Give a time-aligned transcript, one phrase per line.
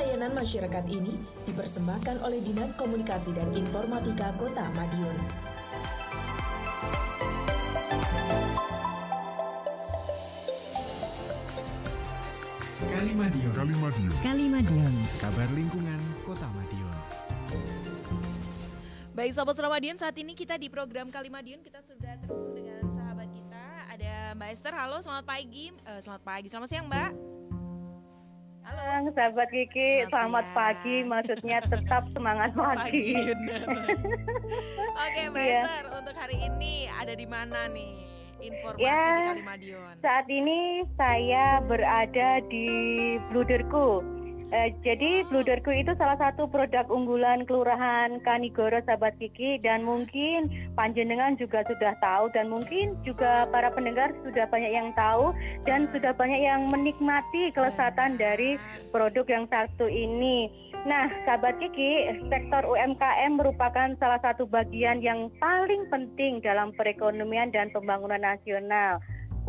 [0.00, 1.12] layanan masyarakat ini
[1.44, 5.12] dipersembahkan oleh Dinas Komunikasi dan Informatika Kota Madiun.
[12.80, 13.52] Kali Madiun.
[13.52, 14.16] Kali Madiun.
[14.24, 14.94] Kali Madiun.
[15.20, 16.96] Kabar lingkungan Kota Madiun.
[19.12, 23.28] Baik Sobat Suramadiun, saat ini kita di program Kali Madiun kita sudah terhubung dengan sahabat
[23.28, 24.72] kita ada Mbak Esther.
[24.72, 25.76] Halo, selamat pagi.
[25.84, 26.48] Uh, selamat pagi.
[26.48, 27.29] Selamat siang, Mbak.
[28.80, 30.08] Halo, sahabat Kiki.
[30.08, 30.56] Selamat Selamat, siang.
[30.56, 30.96] pagi.
[31.04, 33.12] Maksudnya tetap semangat pagi.
[33.12, 33.60] bener.
[35.04, 35.60] Oke, Mbak Iya.
[35.60, 37.92] Esther, untuk hari ini ada di mana nih
[38.40, 38.96] informasi Ya.
[38.96, 39.94] di Kali Madiun?
[40.00, 40.58] Saat ini
[40.96, 42.68] saya berada di
[43.28, 44.00] Bluderku.
[44.50, 51.38] Eh, jadi Bluderku itu salah satu produk unggulan Kelurahan Kanigoro sahabat Kiki dan mungkin panjenengan
[51.38, 55.30] juga sudah tahu dan mungkin juga para pendengar sudah banyak yang tahu
[55.70, 58.58] dan sudah banyak yang menikmati kelezatan dari
[58.90, 60.50] produk yang satu ini.
[60.82, 67.70] Nah, sahabat Kiki, sektor UMKM merupakan salah satu bagian yang paling penting dalam perekonomian dan
[67.70, 68.98] pembangunan nasional.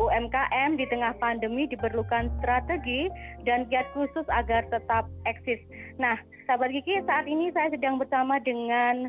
[0.08, 3.06] UMKM di tengah pandemi diperlukan strategi
[3.46, 5.62] dan kiat khusus agar tetap eksis.
[6.02, 6.18] Nah,
[6.50, 9.06] sahabat Kiki, saat ini saya sedang bersama dengan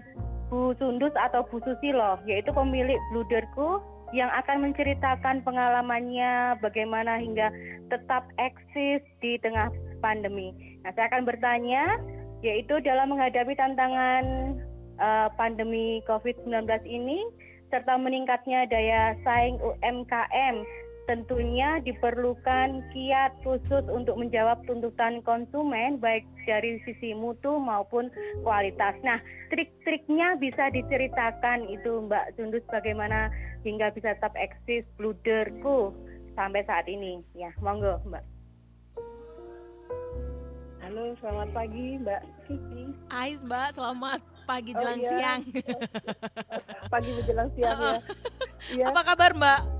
[0.53, 3.81] Bu Sundus atau Bu Susilo, yaitu pemilik Bluderku
[4.13, 7.49] yang akan menceritakan pengalamannya bagaimana hingga
[7.89, 9.73] tetap eksis di tengah
[10.05, 10.53] pandemi.
[10.85, 11.97] Nah, saya akan bertanya,
[12.45, 14.23] yaitu dalam menghadapi tantangan
[15.01, 17.25] eh, pandemi COVID-19 ini,
[17.73, 20.55] serta meningkatnya daya saing UMKM,
[21.03, 28.07] tentunya diperlukan kiat khusus untuk menjawab tuntutan konsumen baik dari sisi mutu maupun
[28.47, 28.95] kualitas.
[29.03, 29.19] Nah,
[29.51, 33.27] trik-triknya bisa diceritakan itu Mbak Sundus bagaimana
[33.67, 35.91] hingga bisa tetap eksis bluderku
[36.39, 37.19] sampai saat ini.
[37.35, 38.23] Ya, monggo Mbak.
[40.87, 42.83] Halo, selamat pagi Mbak Kiki.
[43.11, 45.09] Ais, Mbak, selamat pagi Oh, jelang iya.
[45.11, 45.41] siang.
[46.93, 47.95] Pagi menjelang siang ya.
[48.69, 49.72] Iya, Apa kabar, Mbak?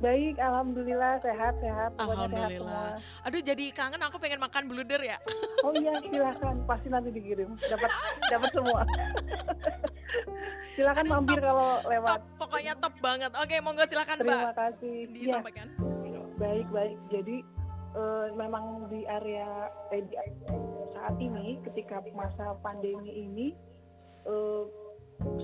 [0.00, 1.90] Baik, alhamdulillah sehat sehat.
[1.94, 2.88] Pokoknya sehat Alhamdulillah.
[2.96, 3.24] semua.
[3.24, 5.16] Aduh, jadi kangen aku pengen makan bluder ya.
[5.60, 6.64] Oh iya, silakan.
[6.64, 7.52] Pasti nanti dikirim.
[7.60, 7.90] Dapat
[8.26, 8.80] dapat semua.
[10.74, 11.44] silakan Aduh, mampir top.
[11.44, 12.08] kalau lewat.
[12.10, 13.30] Top, pokoknya top banget.
[13.36, 14.24] Oke, monggo silakan, Mbak.
[14.24, 14.96] Terima kasih.
[14.96, 15.68] Ya, Disampaikan.
[16.40, 16.96] baik baik.
[17.12, 17.36] Jadi
[17.92, 20.16] eh, memang di area eh, di-
[20.90, 23.46] saat ini ketika masa pandemi ini
[24.24, 24.62] eh,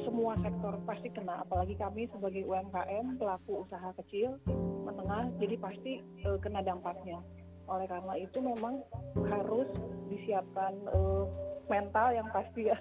[0.04, 4.40] semua sektor pasti kena apalagi kami sebagai UMKM pelaku usaha kecil
[4.86, 7.20] menengah jadi pasti eh, kena dampaknya.
[7.66, 8.80] Oleh karena itu memang
[9.28, 9.68] harus
[10.08, 11.24] disiapkan eh,
[11.68, 12.78] mental yang pasti ya.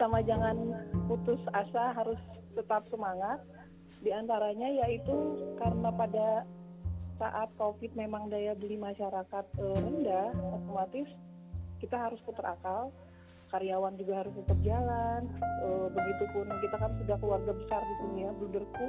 [0.00, 0.56] Sama jangan
[1.06, 2.18] putus asa harus
[2.56, 3.42] tetap semangat.
[4.00, 5.14] Di antaranya yaitu
[5.60, 6.28] karena pada
[7.20, 11.08] saat COVID memang daya beli masyarakat eh, rendah, otomatis
[11.84, 12.88] kita harus putar akal.
[13.54, 15.30] Karyawan juga harus tetap jalan.
[15.62, 18.86] Eh, begitupun kita kan sudah keluarga besar di sini ya, Bluderku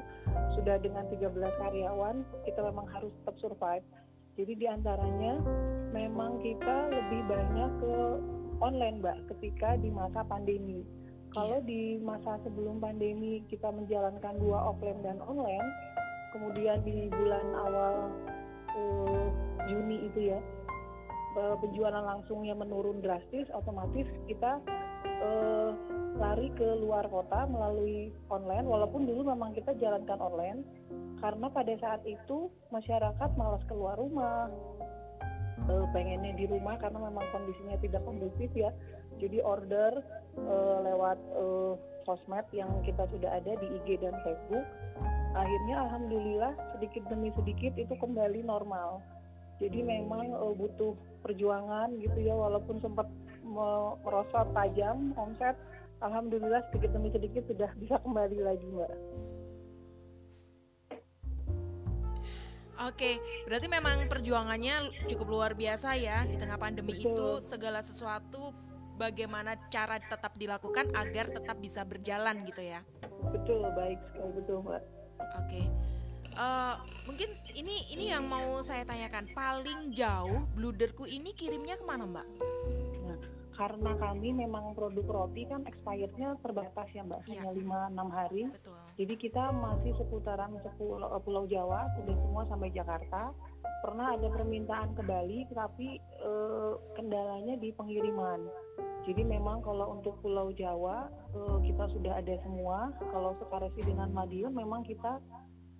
[0.57, 3.85] sudah dengan 13 karyawan, kita memang harus tetap survive.
[4.33, 5.37] Jadi di antaranya
[5.93, 7.95] memang kita lebih banyak ke
[8.57, 10.81] online, Mbak, ketika di masa pandemi.
[11.29, 15.67] Kalau di masa sebelum pandemi kita menjalankan dua offline dan online,
[16.33, 17.93] kemudian di bulan awal
[18.73, 19.27] eh,
[19.69, 20.39] Juni itu ya
[21.35, 24.59] eh, penjualan langsungnya menurun drastis, otomatis kita
[25.05, 25.71] eh,
[26.15, 28.65] lari ke luar kota melalui online.
[28.65, 30.63] Walaupun dulu memang kita jalankan online,
[31.19, 34.47] karena pada saat itu masyarakat malas keluar rumah,
[35.67, 38.71] eh, pengennya di rumah karena memang kondisinya tidak kondusif ya.
[39.19, 40.03] Jadi order
[40.39, 41.73] eh, lewat eh,
[42.07, 44.65] sosmed yang kita sudah ada di IG dan Facebook
[45.35, 49.03] akhirnya alhamdulillah sedikit demi sedikit itu kembali normal.
[49.59, 50.93] Jadi memang eh, butuh
[51.23, 53.07] perjuangan gitu ya walaupun sempat
[53.41, 55.57] me- merosot tajam omset
[56.03, 58.93] alhamdulillah sedikit demi sedikit sudah bisa kembali lagi Mbak.
[62.75, 67.07] Oke, berarti memang perjuangannya cukup luar biasa ya di tengah pandemi Betul.
[67.07, 68.51] itu segala sesuatu
[68.99, 72.83] bagaimana cara tetap dilakukan agar tetap bisa berjalan gitu ya.
[73.31, 74.83] Betul baik sekali betul Mbak.
[75.39, 75.61] Oke.
[76.35, 76.75] Eh,
[77.07, 82.27] mungkin ini ini yang mau saya tanyakan paling jauh bluderku ini kirimnya ke mana mbak?
[83.07, 83.19] Nah,
[83.55, 87.39] karena kami memang produk roti kan expirednya terbatas ya Mbak, Iya.
[87.39, 88.43] hanya 5-6 hari.
[88.51, 88.75] Betul.
[88.99, 93.31] Jadi kita masih seputaran sepuluh, Pulau Jawa, sudah semua sampai Jakarta.
[93.79, 98.43] Pernah ada permintaan ke Bali, tapi eh, kendalanya di pengiriman.
[99.07, 102.91] Jadi memang kalau untuk Pulau Jawa eh, kita sudah ada semua.
[102.99, 105.23] Kalau sekaresidenan Madiun memang kita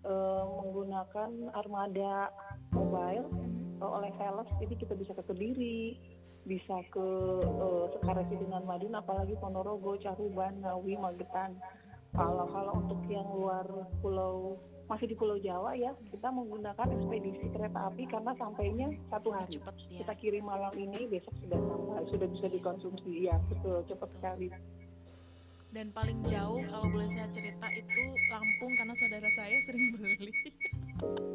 [0.05, 2.29] eh, menggunakan armada
[2.71, 3.25] mobile
[3.81, 5.97] eh, oleh sales, jadi kita bisa ke Kediri,
[6.45, 7.07] bisa ke
[7.41, 11.57] uh, Sekaresidenan Madiun apalagi Ponorogo, Caruban, Ngawi, Magetan.
[12.13, 13.65] Kalau kalau untuk yang luar
[13.99, 14.55] pulau
[14.85, 19.57] masih di Pulau Jawa ya kita menggunakan ekspedisi kereta api karena sampainya satu hari.
[19.57, 20.05] Cepet ya.
[20.05, 24.47] Kita kirim malam ini besok sudah sampai sudah bisa dikonsumsi ya betul cepat sekali.
[25.75, 27.99] Dan paling jauh kalau boleh saya cerita itu
[28.31, 30.31] Lampung karena saudara saya sering beli.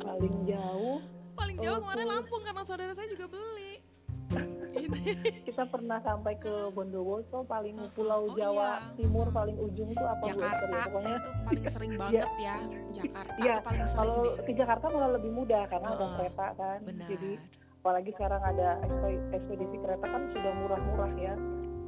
[0.01, 0.97] Paling jauh
[1.37, 2.07] paling jauh Oh, kemarin.
[2.07, 3.85] Lampung karena saudara saya juga beli.
[5.45, 8.95] kita pernah sampai ke Bondowoso paling Pulau Oh, Jawa iya.
[8.97, 10.83] Timur paling ujung tuh apa Bu Esther Jakarta ya?
[10.87, 12.57] pokoknya itu paling sering banget ya.
[12.95, 14.35] Jakarta Iya, tuh paling sering kalau deh.
[14.41, 17.09] ke Jakarta malah lebih mudah karena ada kereta kan Benar.
[17.11, 17.31] jadi
[17.77, 18.69] apalagi sekarang ada
[19.29, 21.35] ekspedisi kereta kan sudah murah-murah ya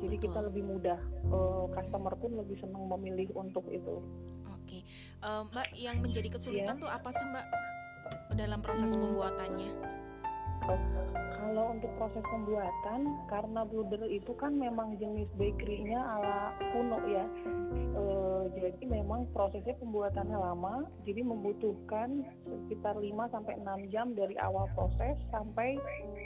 [0.02, 0.25] jadi Betul.
[0.26, 4.02] kita lebih mudah Eh, customer pun lebih senang memilih untuk itu
[4.50, 4.82] Oke,
[5.22, 6.82] Eh, Mbak yang menjadi kesulitan Iya.
[6.82, 7.46] tuh apa sih Mbak
[8.34, 9.72] dalam proses pembuatannya?
[11.43, 17.26] kalau untuk proses pembuatan karena bluder itu kan memang jenis bakery-nya ala kuno ya
[17.93, 24.64] Eh, jadi memang prosesnya pembuatannya lama jadi membutuhkan sekitar 5 sampai 6 jam dari awal
[24.72, 25.76] proses sampai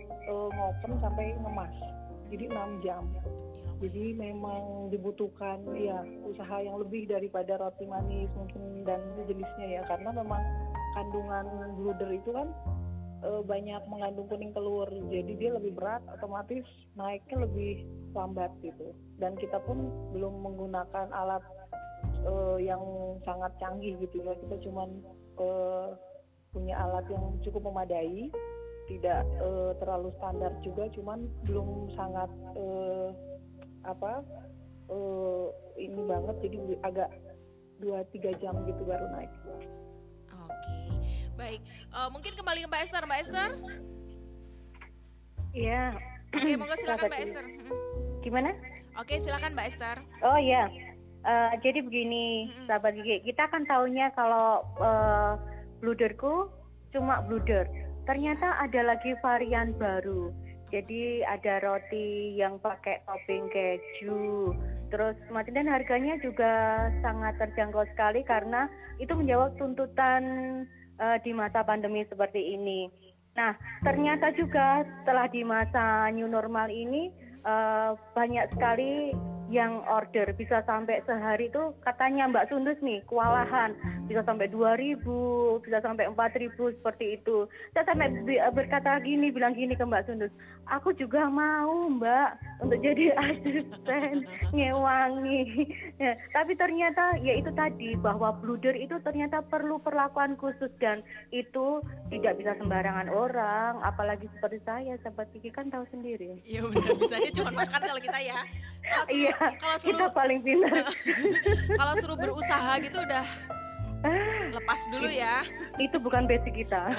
[0.06, 1.75] eh, ngopen sampai ngemas
[2.29, 3.02] jadi 6 jam
[3.76, 9.82] jadi memang dibutuhkan ya usaha yang lebih daripada roti manis mungkin dan jenisnya ya.
[9.84, 10.40] Karena memang
[10.96, 12.49] kandungan bluder itu kan
[13.20, 14.88] eh, banyak mengandung kuning telur.
[14.88, 16.64] Jadi dia lebih berat otomatis
[16.96, 17.84] naiknya lebih
[18.17, 18.96] lambat gitu.
[19.20, 21.44] Dan kita pun belum menggunakan alat
[22.25, 22.81] eh, yang
[23.29, 24.32] sangat canggih gitu ya.
[24.40, 24.88] Kita cuman
[25.37, 25.88] eh,
[26.56, 28.32] punya alat yang cukup memadai
[28.88, 30.88] tidak eh, terlalu standar juga.
[30.96, 33.36] Cuman belum sangat eh,
[33.87, 34.23] apa
[34.91, 35.47] eh,
[35.81, 37.09] ini banget jadi agak
[37.79, 39.33] dua tiga jam gitu baru naik
[40.47, 40.79] Oke,
[41.35, 41.61] baik.
[41.67, 43.50] Eh, mungkin kembali ke Mbak Esther, Mbak Esther.
[45.56, 45.85] Iya,
[46.35, 47.23] Oke, monggo silakan Mbak.
[47.23, 47.44] Esther.
[48.23, 48.50] Gimana?
[49.00, 49.97] Oke, silakan Mbak Esther.
[50.23, 50.71] Oh iya,
[51.27, 55.35] Eh, jadi begini, sahabat gigi, kita kan taunya kalau eh,
[55.82, 56.47] bluderku
[56.94, 57.67] cuma bluder.
[58.06, 60.31] Ternyata ada lagi varian baru.
[60.71, 64.51] Jadi ada roti yang pakai topping keju.
[64.91, 65.19] Terus
[65.51, 68.71] dan harganya juga sangat terjangkau sekali karena
[69.03, 70.23] itu menjawab tuntutan
[70.99, 72.91] eh, di masa pandemi seperti ini.
[73.37, 73.53] Nah,
[73.85, 77.11] ternyata juga setelah di masa new normal ini
[77.43, 79.11] eh, banyak sekali
[79.46, 83.75] yang order bisa sampai sehari itu katanya Mbak Sundus nih kewalahan.
[84.06, 85.02] Bisa sampai 2000
[85.62, 87.46] bisa sampai 4000 seperti itu.
[87.75, 88.10] Saya sampai
[88.54, 90.32] berkata gini bilang gini ke Mbak Sundus
[90.66, 92.31] aku juga mau Mbak
[92.66, 95.70] untuk jadi asisten ngewangi.
[95.96, 101.00] Ya, tapi ternyata ya itu tadi bahwa bluder itu ternyata perlu perlakuan khusus dan
[101.31, 106.43] itu tidak bisa sembarangan orang apalagi seperti saya sahabat Kiki kan tahu sendiri.
[106.44, 108.38] Iya benar, bisanya cuma makan kalau kita ya.
[109.62, 110.87] Kalau suruh, kita paling pintar.
[111.77, 113.27] kalau suruh berusaha gitu udah
[114.53, 115.43] lepas dulu ya,
[115.81, 116.94] itu bukan basic kita.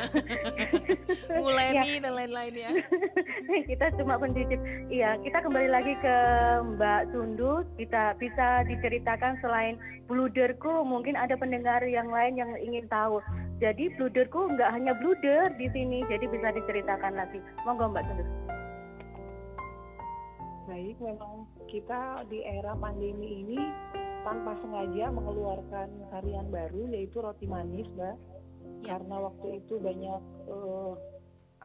[1.39, 2.71] nguleni dan lain-lain ya.
[3.69, 4.59] kita cuma pencicip.
[4.91, 6.15] Iya, kita kembali lagi ke
[6.75, 7.65] Mbak Sundus.
[7.79, 13.23] Kita bisa diceritakan selain bluderku, mungkin ada pendengar yang lain yang ingin tahu.
[13.57, 17.39] Jadi bluderku nggak hanya bluder di sini, jadi bisa diceritakan lagi.
[17.65, 18.56] Monggo Mbak Sundus.
[20.67, 23.59] Baik memang kita di era pandemi ini
[24.27, 28.19] tanpa sengaja mengeluarkan varian baru yaitu roti manis mbak.
[28.83, 28.93] Ya.
[28.93, 30.21] karena waktu itu banyak
[30.51, 30.93] eh,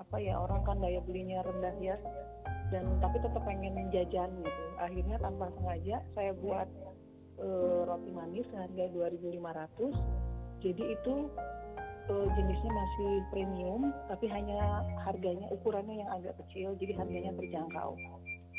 [0.01, 1.97] apa ya orang kan daya belinya rendah ya.
[2.73, 4.65] Dan tapi tetap pengen jajan gitu.
[4.81, 6.71] Akhirnya tanpa sengaja saya buat
[7.43, 9.93] eh, roti manis harga 2.500
[10.63, 11.15] jadi itu
[12.09, 17.99] eh, jenisnya masih premium tapi hanya harganya ukurannya yang agak kecil jadi harganya terjangkau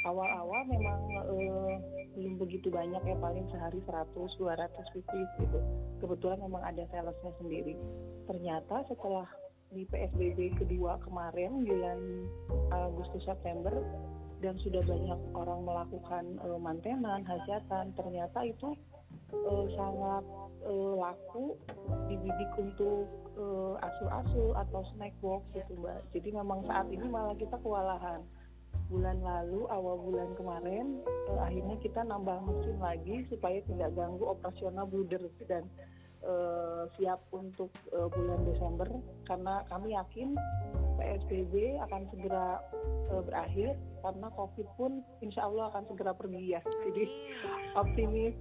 [0.04, 1.00] awal-awal memang
[1.32, 1.76] eh,
[2.14, 5.60] belum begitu banyak ya paling sehari 100 200 pieces gitu.
[6.04, 7.74] Kebetulan memang ada salesnya sendiri.
[8.28, 9.28] Ternyata setelah
[9.74, 12.00] di PSBB kedua kemarin bulan
[12.70, 13.74] Agustus September
[14.44, 18.76] dan sudah banyak orang melakukan eh, mantenan hajatan ternyata itu
[19.34, 20.24] eh, sangat
[20.68, 21.58] eh, laku
[22.12, 23.08] dibidik untuk
[23.40, 26.04] eh, asu-asu atau snack box gitu mbak.
[26.14, 28.22] Jadi memang saat ini malah kita kewalahan
[28.94, 31.02] bulan lalu awal bulan kemarin
[31.34, 35.66] eh, akhirnya kita nambah mesin lagi supaya tidak ganggu operasional bluder dan
[36.24, 38.90] eh, siap untuk eh, bulan Desember.
[39.28, 40.38] Karena kami yakin
[40.98, 42.62] PSBB akan segera
[43.12, 46.62] eh, berakhir karena COVID pun insya Allah akan segera pergi ya.
[46.88, 47.06] Jadi
[47.82, 48.36] optimis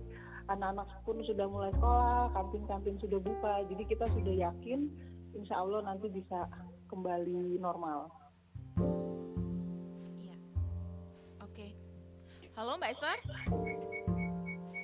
[0.51, 3.63] anak-anak pun sudah mulai sekolah kantin-kantin sudah buka.
[3.67, 4.91] Jadi kita sudah yakin
[5.33, 6.47] insya Allah nanti bisa
[6.93, 8.22] kembali normal
[12.53, 13.19] Halo Mbak Esther.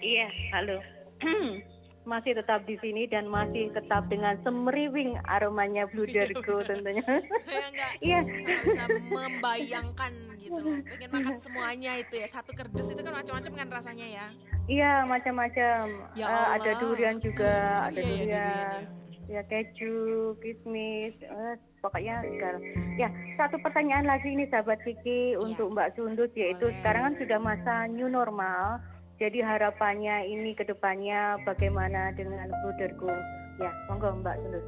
[0.01, 0.79] Iya, halo.
[2.09, 7.05] masih tetap di sini dan masih tetap dengan semeriwing aromanya bluderku tentunya.
[7.45, 8.21] Saya nggak Iya.
[8.65, 8.83] bisa
[9.13, 10.57] membayangkan gitu.
[10.89, 12.25] Pengen makan semuanya itu ya.
[12.27, 14.27] Satu kerdus itu kan macam-macam kan rasanya ya.
[14.65, 15.85] Iya, macam-macam.
[16.17, 18.25] Ya Eh, ada durian juga, Hmm, ada iya, ya, durian.
[18.25, 18.83] durian,
[19.29, 19.97] Ya keju,
[20.41, 22.59] kismis, eh, pokoknya segala.
[22.99, 23.09] Ya,
[23.39, 26.71] satu pertanyaan lagi ini sahabat Kiki untuk Mbak Sundut yaitu.
[26.71, 26.77] Boleh.
[26.83, 28.83] sekarang kan sudah masa new normal.
[29.19, 33.11] Jadi harapannya ini ke depannya bagaimana dengan bruderku?
[33.59, 34.67] Ya, monggo Mbak Sundut.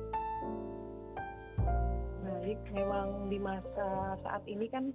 [2.27, 4.91] Baik, memang di masa saat ini kan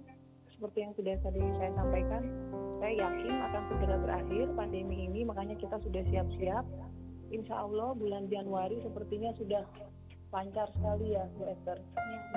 [0.56, 2.22] seperti yang sudah tadi saya sampaikan,
[2.80, 6.64] saya yakin akan segera berakhir pandemi ini, makanya kita sudah siap-siap.
[7.28, 9.66] Insya Allah bulan Januari sepertinya sudah
[10.34, 11.78] lancar sekali ya, Bu Esther.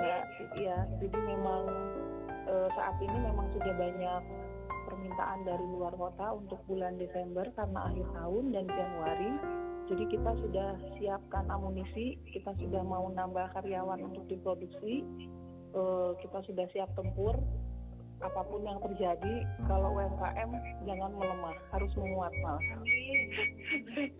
[0.00, 0.18] Ya,
[0.56, 1.62] ya, jadi memang
[2.48, 4.22] eh, saat ini memang sudah banyak
[4.90, 9.32] permintaan dari luar kota untuk bulan Desember karena akhir tahun dan Januari.
[9.90, 10.70] Jadi kita sudah
[11.02, 15.02] siapkan amunisi, kita sudah mau nambah karyawan untuk diproduksi,
[15.74, 17.34] eh, kita sudah siap tempur.
[18.20, 20.50] Apa pun yang terjadi, kalau UMKM
[20.84, 22.60] jangan melemah, harus menguat malah.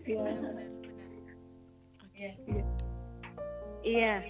[0.09, 0.25] Ya.
[2.01, 2.65] Oke.
[3.83, 4.21] Iya.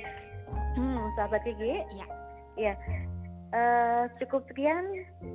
[0.77, 1.83] Hmm, sahabat Kiki.
[1.95, 2.07] Iya.
[2.59, 2.75] Iya.
[3.51, 4.87] Eh, cukup sekian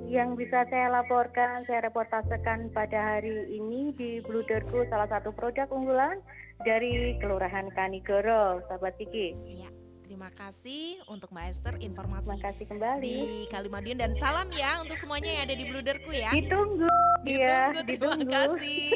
[0.08, 6.24] yang bisa saya laporkan, saya reportasekan pada hari ini di Bluderku salah satu produk unggulan
[6.64, 9.36] dari Kelurahan Kanigoro, sahabat Kiki.
[9.44, 9.68] Iya.
[10.06, 13.04] Terima kasih untuk Mbak Esther informasi Terima kasih kembali.
[13.10, 13.18] di
[13.50, 16.30] Kalimadion dan salam ya untuk semuanya yang ada di Bluderku ya.
[16.30, 16.88] Ditunggu,
[17.26, 18.32] ya, Ditunggu, terima ditunggu.
[18.32, 18.88] kasih.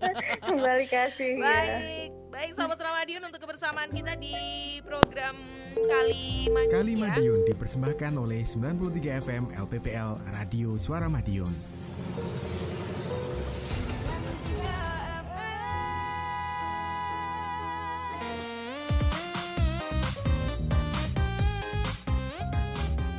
[0.44, 1.32] Kembali kasih.
[1.40, 2.17] ya.
[2.38, 4.30] Baik, sahabat Ramadion untuk kebersamaan kita di
[4.86, 5.34] program
[5.74, 6.70] Kalimadion.
[6.70, 7.02] Kali ya.
[7.10, 11.50] Madiun dipersembahkan oleh 93 FM LPPL Radio Suara Madiun.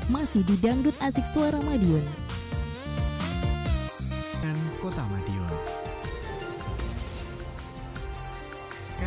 [0.08, 2.08] Masih di Dangdut Asik Suara Madiun.
[4.40, 5.29] Dan Kota Madiun.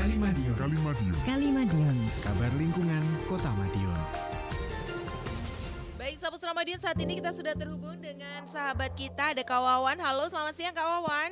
[0.02, 0.54] Kali Madiun.
[0.58, 1.18] Kali Madiun.
[1.22, 1.96] Kali Madiun.
[2.26, 4.00] Kabar lingkungan Kota Madiun.
[5.94, 10.02] Baik sahabat Ramadion saat ini kita sudah terhubung dengan sahabat kita ada Kak Wawan.
[10.02, 11.30] Halo, selamat siang Kak Wawan.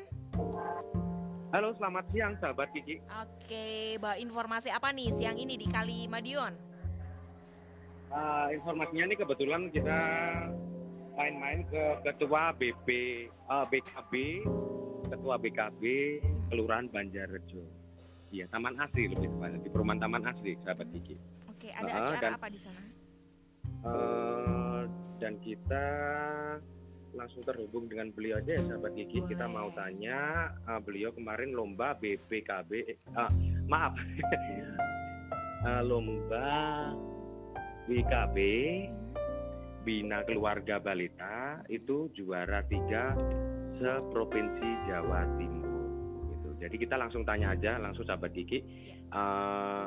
[1.50, 3.03] Halo, selamat siang sahabat Kiki.
[3.11, 6.55] Oke, bawa informasi apa nih siang ini di Kalimadion?
[8.15, 9.99] Eh, informasinya ini kebetulan kita
[11.19, 12.89] main-main ke ketua BP
[13.35, 14.15] eh, BKB,
[15.11, 15.83] ketua BKB
[16.55, 17.80] Kelurahan Banjarrejo.
[18.31, 21.19] Iya, Taman Asri lebih tepatnya di perumahan Taman Asri, sahabat Kiki.
[21.51, 22.83] Oke, ada Ah, acara dan- apa di sana?
[23.81, 24.81] Eh,
[25.19, 25.87] dan kita
[27.11, 29.27] langsung terhubung dengan beliau aja ya sahabat Kiki.
[29.27, 29.55] Kita Boleh.
[29.57, 30.19] mau tanya
[30.63, 33.31] eh, beliau kemarin lomba BPKB, eh, eh,
[33.67, 33.95] maaf,
[35.61, 36.89] Eh, lomba
[37.85, 38.37] BKB
[39.83, 43.13] Bina Keluarga Balita itu juara tiga
[43.77, 45.60] seprovinsi Jawa Timur.
[46.61, 48.61] Jadi kita langsung tanya aja langsung sahabat Kiki.
[49.11, 49.87] eh,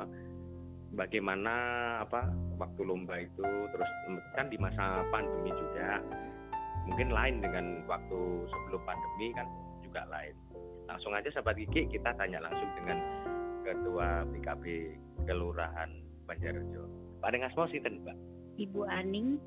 [0.94, 1.54] bagaimana
[2.02, 3.42] apa waktu lomba itu?
[3.42, 3.90] Terus
[4.34, 6.02] kan di masa pandemi juga
[6.84, 8.18] mungkin lain dengan waktu
[8.50, 9.46] sebelum pandemi kan
[9.80, 10.34] juga lain.
[10.90, 12.98] Langsung aja sahabat Kiki kita tanya langsung dengan
[13.64, 14.64] ketua BKB
[15.24, 15.90] Kelurahan
[16.28, 16.84] Banjarjo.
[17.24, 18.16] Pak Dengasmo sinten Pak?
[18.60, 19.40] Ibu Aning,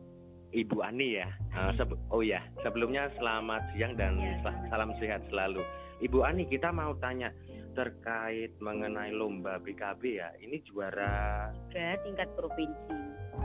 [0.47, 1.27] Ibu Ani ya
[1.75, 4.39] sebe- oh ya sebelumnya selamat siang dan Ya.
[4.41, 5.59] sel- salam sehat selalu
[5.99, 7.33] Ibu Ani kita mau tanya
[7.73, 12.95] terkait mengenai lomba BKB ya ini juara ke tingkat provinsi.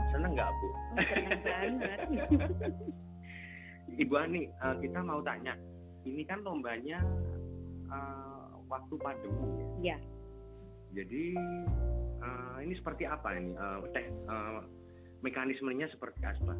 [0.09, 0.67] seneng nggak Bu
[1.01, 1.99] senang banget.
[4.01, 5.53] Ibu Ani, eh, kita mau tanya,
[6.01, 6.97] ini kan lombanya
[7.87, 9.93] eh, waktu pandemi ya.
[9.93, 9.97] Ya.
[10.93, 11.33] Jadi
[12.21, 13.53] eh, ini seperti apa ini?
[13.53, 14.59] Eh, teh eh,
[15.21, 16.53] mekanismenya seperti apa?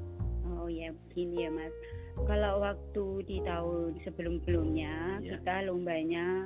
[0.43, 1.73] Oh ya, begini ya Mas.
[2.27, 5.39] Kalau waktu di tahun sebelum-sebelumnya Ya.
[5.39, 6.45] kita lombanya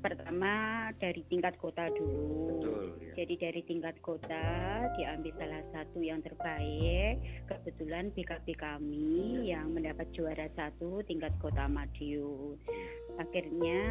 [0.00, 2.56] pertama dari tingkat kota dulu.
[2.56, 2.84] Betul.
[3.00, 3.12] Ya.
[3.20, 4.44] Jadi dari tingkat kota
[4.96, 7.20] diambil salah satu yang terbaik.
[7.44, 12.56] Kebetulan BKB kami yang mendapat juara satu tingkat kota Madiun.
[13.20, 13.82] Akhirnya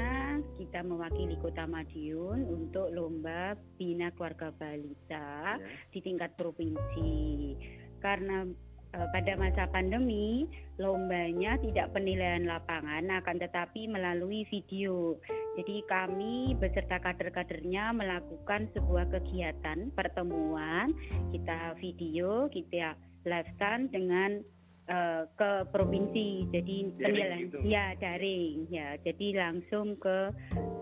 [0.57, 5.69] kita mewakili kota Madiun untuk lomba Bina Keluarga Balita Ya.
[5.93, 7.53] di tingkat provinsi.
[8.01, 8.49] Karena
[8.91, 10.49] pada masa pandemi
[10.81, 15.19] lombanya tidak penilaian lapangan akan tetapi melalui video.
[15.59, 20.95] Jadi kami beserta kader-kadernya melakukan sebuah kegiatan pertemuan,
[21.29, 24.41] kita video, kita livekan dengan
[24.89, 26.49] eh, ke provinsi.
[26.49, 27.57] Jadi penilaian gitu?
[27.67, 28.97] ya daring ya.
[29.05, 30.33] Jadi langsung ke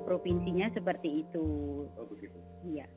[0.07, 1.47] provinsinya seperti itu.
[1.91, 2.37] Oh begitu.
[2.63, 2.87] Iya.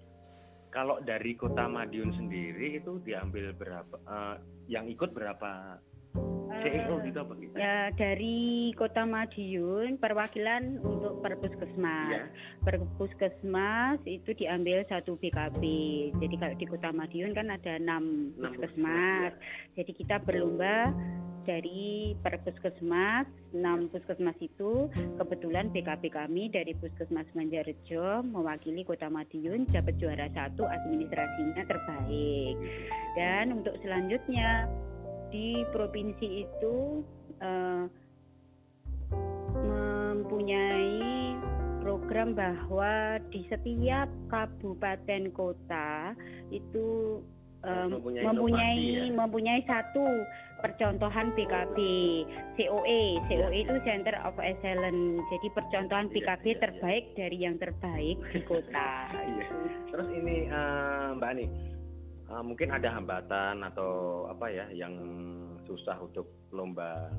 [0.70, 3.96] Kalau dari Kota Madiun sendiri itu diambil berapa?
[4.06, 4.36] eh,
[4.70, 5.82] yang ikut berapa
[6.50, 7.56] CEO Eh, gitu apa kita?
[7.58, 12.10] Ya dari Kota Madiun perwakilan untuk Perpuskesmas.
[12.10, 12.24] Iya.
[12.66, 15.62] Perpuskesmas itu diambil satu BKB.
[16.18, 19.38] Jadi kalau di Kota Madiun kan ada enam puskesmas.
[19.78, 20.90] Jadi kita berlomba
[21.44, 29.96] dari Perpuskesmas, enam puskesmas itu kebetulan BKB kami dari Puskesmas Banjarjo mewakili Kota Madiun dapat
[29.98, 32.54] juara satu administrasinya terbaik.
[33.16, 34.68] Dan untuk selanjutnya
[35.30, 36.76] di provinsi itu
[37.40, 37.84] eh,
[39.64, 40.98] mempunyai
[41.80, 46.14] program bahwa di setiap kabupaten kota
[46.52, 47.18] itu
[47.64, 49.16] eh, Mempunyai mempunyai inovasi ya?
[49.16, 50.04] mempunyai satu
[50.60, 51.76] percontohan BKB
[52.56, 56.62] COE COE itu Center of Excellence jadi percontohan Iya, BKB iya, iya.
[56.62, 59.46] terbaik dari yang terbaik di kota Iya.
[59.90, 61.46] Terus ini eh, Mbak Ani,
[62.30, 64.94] eh, mungkin ada hambatan atau apa ya yang
[65.66, 67.10] susah untuk lomba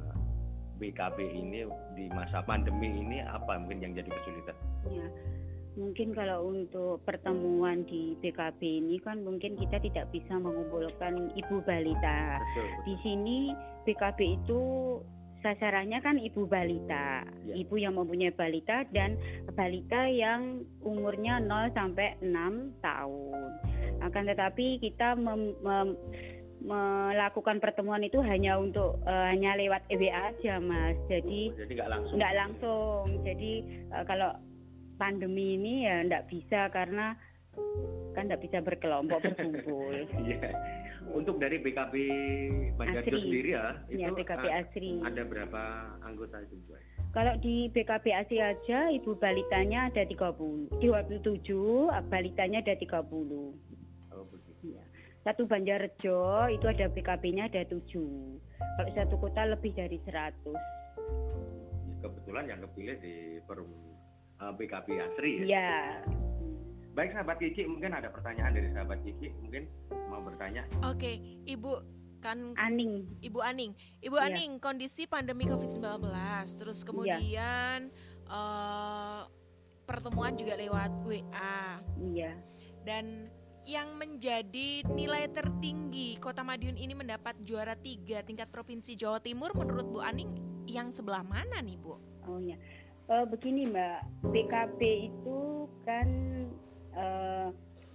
[0.81, 4.57] BKB ini di masa pandemi ini apa mungkin yang jadi kesulitan?
[4.89, 5.07] Ya,
[5.81, 12.37] mungkin kalau untuk pertemuan di BKB ini kan mungkin kita tidak bisa mengumpulkan ibu balita.
[12.37, 12.67] Betul.
[12.85, 13.37] Di sini
[13.83, 14.61] BKB itu
[15.41, 17.57] sasarannya kan ibu balita, Ya.
[17.57, 19.17] ibu yang mempunyai balita dan
[19.51, 23.49] balita yang umurnya 0 sampai 6 tahun.
[23.99, 25.97] Akan tetapi kita mem- mem-
[26.61, 30.93] melakukan pertemuan itu hanya untuk eh, hanya lewat WA aja, Mas.
[31.09, 32.15] Jadi Oh, jadi nggak langsung.
[32.21, 33.03] nggak langsung.
[33.25, 33.51] Jadi
[33.89, 34.29] eh, kalau
[35.01, 37.17] pandemi ini ya nggak bisa karena
[38.13, 39.89] kan nggak bisa berkelompok berkumpul.
[40.21, 40.53] Iya.
[41.11, 41.95] Untuk dari BKB
[42.77, 45.01] Banjarjo sendiri ya, itu ya BKB Asri.
[45.01, 45.63] ada berapa
[46.05, 46.55] anggota itu?
[47.11, 53.11] Kalau di BKB Asri aja ibu balitanya ada 30, 27, balitanya ada 30.
[54.13, 54.77] Oh begitu.
[54.77, 54.83] Iya.
[55.25, 57.81] Satu Banjarjo itu ada BKB-nya ada 7.
[58.77, 60.55] Kalau satu kota lebih dari 100.
[61.99, 63.67] Kebetulan yang kepilih di forum
[64.41, 65.45] eh, BKB Asri ya.
[65.45, 65.71] Iya.
[66.91, 69.63] Baik sahabat Kiki, mungkin ada pertanyaan dari sahabat Kiki, mungkin
[70.11, 70.67] mau bertanya.
[70.83, 71.71] Oke, Ibu
[72.19, 73.07] kan Aning.
[73.23, 73.71] Ibu Aning.
[74.03, 74.27] Ibu Iya.
[74.27, 76.03] Aning, kondisi pandemi Covid-19,
[76.59, 77.87] terus kemudian
[78.27, 79.21] eh,
[79.83, 82.31] pertemuan juga lewat WA Iya.
[82.83, 83.27] dan
[83.61, 89.85] yang menjadi nilai tertinggi Kota Madiun ini mendapat juara tiga tingkat provinsi Jawa Timur menurut
[89.85, 90.33] Bu Aning
[90.65, 91.99] yang sebelah mana nih Bu?
[92.25, 92.57] Oh ya,
[93.09, 96.07] Eh, begini Mbak, BKP itu kan
[96.93, 97.47] eh,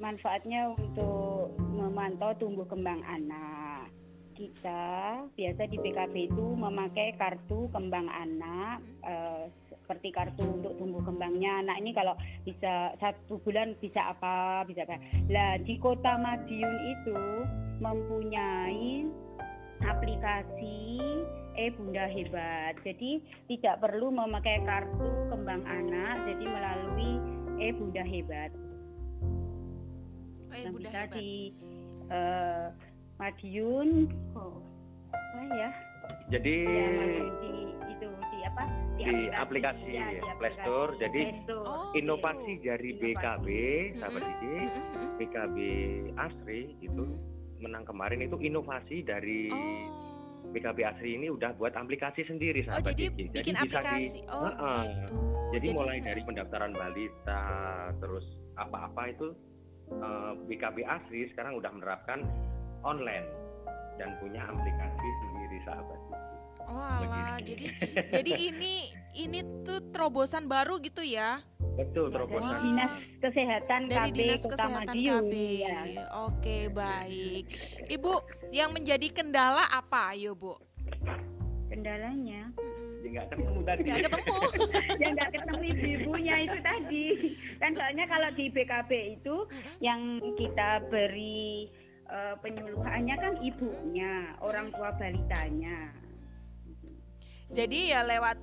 [0.02, 3.88] manfaatnya untuk memantau tumbuh kembang anak.
[4.36, 11.62] Kita biasa di BKP itu memakai kartu kembang anak eh, seperti kartu untuk tumbuh kembangnya
[11.62, 14.98] anak ini kalau bisa satu bulan bisa apa bisa apa.
[15.30, 17.18] Lah di Kota Madiun itu
[17.78, 19.06] mempunyai
[19.82, 21.00] aplikasi
[21.56, 22.76] E Bunda Hebat.
[22.84, 27.12] Jadi tidak perlu memakai kartu kembang anak, jadi melalui
[27.58, 28.52] E Bunda Hebat.
[30.52, 31.16] Eh, Yang Bunda bisa hebat.
[31.16, 31.30] di
[32.08, 32.66] eh,
[33.16, 33.88] Madiun,
[34.32, 34.60] oh,
[35.10, 35.70] apa ya?
[36.28, 36.88] Jadi Ya,
[37.40, 37.52] di
[37.88, 38.62] itu di apa?
[38.96, 40.90] Di aplikasi, Ya, ya, di Play Store.
[40.96, 41.64] Jadi, Play Store.
[41.66, 42.66] Oh, inovasi gitu.
[42.68, 43.12] dari Inovasi.
[43.16, 43.46] BKB,
[43.98, 44.36] sahabat Mm-mm.
[44.36, 45.08] Kiki, Mm-mm.
[45.18, 45.56] BKB
[46.16, 47.04] Asri itu
[47.58, 50.04] menang kemarin itu inovasi dari Oh.
[50.48, 53.28] BKB Asri ini udah buat aplikasi sendiri Oh sahabat jadi Kiki.
[53.34, 54.18] bikin bisa di- aplikasi.
[54.26, 54.80] Oh Heeh.
[54.86, 55.14] gitu.
[55.48, 57.42] Jadi, mulai dari pendaftaran balita,
[57.98, 59.26] terus apa-apa itu
[59.88, 62.24] eh, BKB Asri sekarang udah menerapkan
[62.82, 63.26] online
[63.96, 66.00] dan punya aplikasi sendiri sahabat.
[66.66, 66.66] Kiki.
[66.66, 67.64] Oh jadi
[68.10, 68.74] jadi ini
[69.14, 71.38] ini tuh terobosan baru gitu ya
[71.76, 72.58] Betul Dari terobosan.
[72.64, 75.24] Dinas Kesehatan dari KB Dinas Kota Kesehatan Madiun.
[75.28, 75.34] KB.
[75.60, 75.80] Ya.
[76.26, 77.44] Oke baik,
[77.92, 78.12] Ibu
[78.50, 80.56] yang menjadi kendala apa, ayo Bu?
[81.68, 82.48] Kendalanya.
[83.04, 83.80] Ya nggak ketemu tadi.
[83.84, 84.36] Nggak ketemu.
[85.02, 87.06] yang nggak ketemu ibu-ibunya itu tadi
[87.60, 89.36] kan soalnya kalau di BKB itu
[89.84, 91.70] yang kita beri
[92.06, 95.90] eh, penyuluhannya kan ibunya orang tua balitanya
[97.46, 98.38] Jadi ya lewat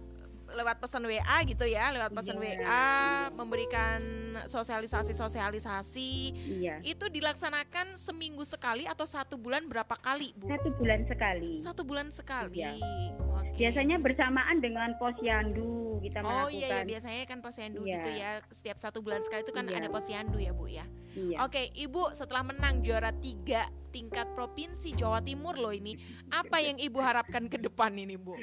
[0.53, 2.61] lewat pesan WA gitu ya, lewat pesan Iya.
[2.61, 2.87] WA
[3.33, 3.99] memberikan
[4.45, 6.11] sosialisasi-sosialisasi.
[6.53, 10.45] iya Itu dilaksanakan seminggu sekali atau satu bulan berapa kali, Bu?
[10.47, 12.61] satu bulan sekali Satu bulan sekali.
[12.61, 12.77] Iya.
[12.77, 13.33] Oke.
[13.33, 13.57] Oke.
[13.59, 16.85] Biasanya bersamaan dengan posyandu kita Oh iya, iya melakukan.
[16.87, 17.93] biasanya kan posyandu Iya.
[17.97, 18.31] gitu ya.
[18.49, 19.77] Setiap satu bulan sekali itu kan Iya.
[19.77, 20.85] ada posyandu ya Bu ya.
[21.13, 21.45] Iya.
[21.45, 25.93] Oke, Ibu setelah menang juara tiga tingkat provinsi Jawa Timur loh ini,
[26.29, 28.33] apa yang Ibu harapkan ke depan ini Bu?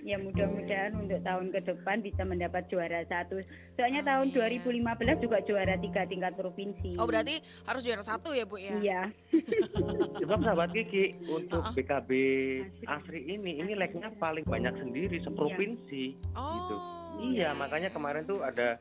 [0.00, 3.40] Ya mudah-mudahan untuk tahun ke depan bisa mendapat juara satu.
[3.72, 4.32] Soalnya Amin.
[4.32, 4.84] tahun 2015
[5.16, 7.00] juga juara tiga tingkat provinsi.
[7.00, 8.76] Oh berarti harus juara satu ya Bu ya?
[8.76, 9.00] Iya.
[10.20, 11.72] Sebab sahabat Kiki untuk Uh-uh.
[11.72, 12.10] BKB
[12.84, 16.52] Asri ini ini legnya paling banyak sendiri seprovinsi Oh.
[16.52, 16.76] gitu.
[17.24, 18.76] iya, Iya, makanya kemarin tuh ada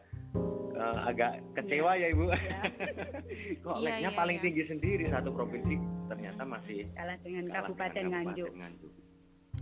[1.05, 2.23] agak kecewa ya Ibu.
[3.63, 4.43] Kok Iya, legnya iya, paling iya.
[4.43, 5.75] tinggi sendiri satu provinsi
[6.07, 8.47] ternyata masih Kalah dengan kalah Kabupaten dengan Nganjuk.
[8.49, 8.91] Kabupaten Nganjuk.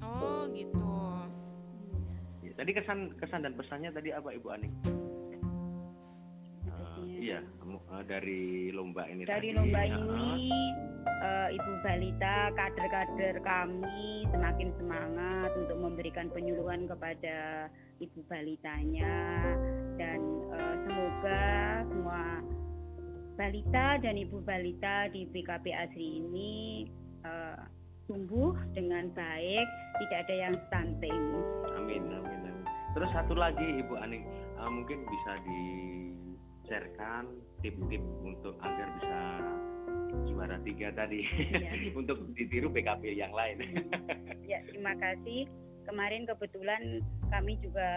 [0.01, 0.79] Oh gitu.
[2.41, 4.69] Ya, tadi kesan kesan dan pesannya tadi apa Ibu Ani?
[6.65, 9.57] Eh, iya, eh, dari lomba ini Dari tadi.
[9.57, 10.33] lomba ini
[11.21, 17.67] eh, Ibu Balita, kader-kader kami semakin semangat untuk memberikan penyuluhan kepada
[17.99, 19.13] Ibu Balitanya
[20.01, 20.19] dan
[20.57, 21.41] eh, semoga
[21.85, 22.21] semua
[23.37, 26.89] balita dan Ibu Balita di BKP Asri ini
[27.21, 27.61] eh,
[28.09, 29.67] tumbuh dengan baik,
[30.03, 31.21] tidak ada yang stunting.
[31.77, 32.65] Amin, amin, amin.
[32.97, 34.25] Terus satu lagi Ibu Aning,
[34.57, 37.29] eh, mungkin bisa di-sharekan
[37.61, 39.21] tip-tip untuk agar bisa
[40.27, 41.93] juara tiga tadi Iya.
[42.01, 43.85] untuk ditiru PKP yang lain.
[44.43, 45.47] Ya, terima kasih.
[45.91, 47.91] Kemarin kebetulan kami juga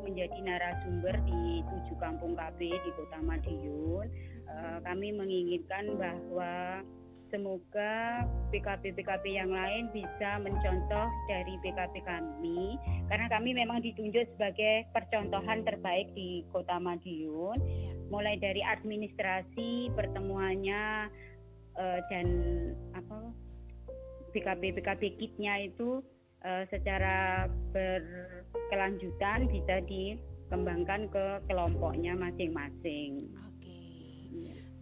[0.00, 4.08] menjadi narasumber di tujuh kampung KB di Kota Madiun.
[4.48, 6.80] Eh, kami menginginkan bahwa
[7.28, 12.80] semoga PKP-PKP yang lain bisa mencontoh dari PKP kami
[13.12, 17.60] karena kami memang ditunjuk sebagai percontohan terbaik di Kota Madiun
[18.08, 21.12] mulai dari administrasi pertemuannya
[21.76, 22.26] eh, dan
[22.96, 23.36] apa
[24.32, 26.00] PKB PKB kitnya itu
[26.44, 33.18] eh, secara berkelanjutan bisa dikembangkan ke kelompoknya masing-masing.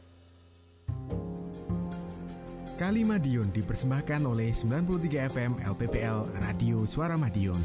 [2.79, 7.59] Kali Madiun dipersembahkan oleh 93 FM LPPL Radio Suara Madiun.